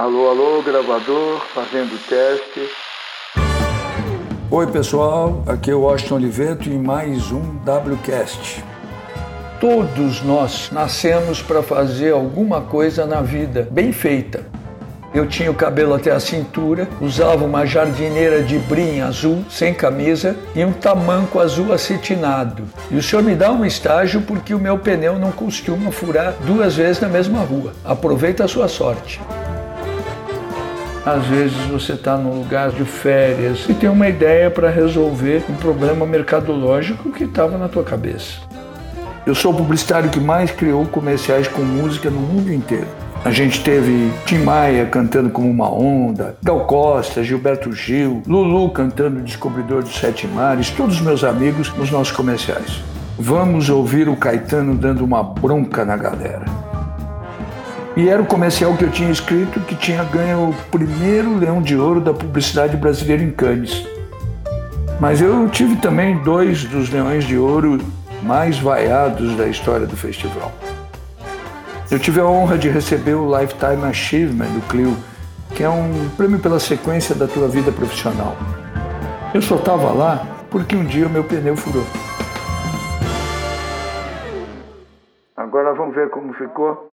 Alô, 0.00 0.30
alô, 0.30 0.62
gravador, 0.62 1.42
fazendo 1.54 1.94
teste. 2.08 2.70
Oi, 4.50 4.66
pessoal, 4.68 5.44
aqui 5.46 5.70
é 5.70 5.74
o 5.74 5.80
Washington 5.80 6.14
Oliveto 6.14 6.70
em 6.70 6.78
mais 6.78 7.30
um 7.30 7.42
WCast. 7.66 8.64
Todos 9.60 10.22
nós 10.22 10.70
nascemos 10.72 11.42
para 11.42 11.62
fazer 11.62 12.14
alguma 12.14 12.62
coisa 12.62 13.04
na 13.04 13.20
vida 13.20 13.68
bem 13.70 13.92
feita. 13.92 14.46
Eu 15.12 15.26
tinha 15.26 15.50
o 15.50 15.54
cabelo 15.54 15.92
até 15.92 16.10
a 16.10 16.18
cintura, 16.18 16.88
usava 16.98 17.44
uma 17.44 17.66
jardineira 17.66 18.42
de 18.42 18.58
brim 18.58 19.02
azul, 19.02 19.44
sem 19.50 19.74
camisa, 19.74 20.34
e 20.54 20.64
um 20.64 20.72
tamanco 20.72 21.38
azul 21.38 21.74
acetinado. 21.74 22.62
E 22.90 22.96
o 22.96 23.02
senhor 23.02 23.22
me 23.22 23.34
dá 23.34 23.52
um 23.52 23.66
estágio 23.66 24.22
porque 24.22 24.54
o 24.54 24.58
meu 24.58 24.78
pneu 24.78 25.18
não 25.18 25.30
costuma 25.30 25.92
furar 25.92 26.32
duas 26.46 26.76
vezes 26.76 27.02
na 27.02 27.08
mesma 27.08 27.40
rua. 27.40 27.74
Aproveita 27.84 28.44
a 28.44 28.48
sua 28.48 28.66
sorte. 28.66 29.20
Às 31.04 31.24
vezes 31.26 31.56
você 31.66 31.94
está 31.94 32.16
num 32.16 32.38
lugar 32.38 32.70
de 32.70 32.84
férias 32.84 33.64
e 33.68 33.74
tem 33.74 33.88
uma 33.88 34.08
ideia 34.08 34.50
para 34.50 34.68
resolver 34.68 35.42
um 35.48 35.54
problema 35.54 36.04
mercadológico 36.04 37.10
que 37.10 37.24
estava 37.24 37.56
na 37.56 37.68
tua 37.68 37.82
cabeça. 37.82 38.40
Eu 39.26 39.34
sou 39.34 39.52
o 39.52 39.56
publicitário 39.56 40.10
que 40.10 40.20
mais 40.20 40.50
criou 40.50 40.84
comerciais 40.86 41.48
com 41.48 41.62
música 41.62 42.10
no 42.10 42.20
mundo 42.20 42.52
inteiro. 42.52 42.86
A 43.24 43.30
gente 43.30 43.62
teve 43.62 44.10
Tim 44.26 44.38
Maia 44.38 44.86
cantando 44.86 45.30
como 45.30 45.48
uma 45.48 45.70
onda, 45.70 46.36
Gal 46.42 46.66
Costa, 46.66 47.22
Gilberto 47.22 47.72
Gil, 47.72 48.22
Lulu 48.26 48.70
cantando 48.70 49.20
Descobridor 49.20 49.82
dos 49.82 49.98
Sete 49.98 50.26
Mares, 50.26 50.70
todos 50.70 51.00
meus 51.00 51.22
amigos 51.24 51.72
nos 51.76 51.90
nossos 51.90 52.12
comerciais. 52.12 52.82
Vamos 53.18 53.68
ouvir 53.68 54.08
o 54.08 54.16
Caetano 54.16 54.74
dando 54.74 55.04
uma 55.04 55.22
bronca 55.22 55.84
na 55.84 55.96
galera. 55.96 56.59
E 57.96 58.08
era 58.08 58.22
o 58.22 58.26
comercial 58.26 58.76
que 58.76 58.84
eu 58.84 58.90
tinha 58.90 59.10
escrito 59.10 59.60
que 59.60 59.74
tinha 59.74 60.04
ganho 60.04 60.50
o 60.50 60.54
primeiro 60.70 61.36
Leão 61.36 61.60
de 61.60 61.76
Ouro 61.76 62.00
da 62.00 62.14
publicidade 62.14 62.76
brasileira 62.76 63.22
em 63.22 63.30
Cannes. 63.30 63.86
Mas 65.00 65.20
eu 65.20 65.48
tive 65.48 65.76
também 65.76 66.18
dois 66.18 66.64
dos 66.64 66.88
Leões 66.90 67.24
de 67.24 67.36
Ouro 67.36 67.78
mais 68.22 68.58
vaiados 68.58 69.36
da 69.36 69.48
história 69.48 69.86
do 69.86 69.96
festival. 69.96 70.52
Eu 71.90 71.98
tive 71.98 72.20
a 72.20 72.24
honra 72.24 72.56
de 72.56 72.68
receber 72.68 73.14
o 73.14 73.36
Lifetime 73.36 73.84
Achievement 73.84 74.46
do 74.46 74.60
Clio, 74.68 74.96
que 75.56 75.64
é 75.64 75.68
um 75.68 76.08
prêmio 76.16 76.38
pela 76.38 76.60
sequência 76.60 77.14
da 77.14 77.26
tua 77.26 77.48
vida 77.48 77.72
profissional. 77.72 78.36
Eu 79.34 79.42
só 79.42 79.56
estava 79.56 79.90
lá 79.92 80.24
porque 80.50 80.76
um 80.76 80.84
dia 80.84 81.06
o 81.06 81.10
meu 81.10 81.24
pneu 81.24 81.56
furou. 81.56 81.84
Agora 85.36 85.74
vamos 85.74 85.94
ver 85.94 86.10
como 86.10 86.32
ficou. 86.34 86.90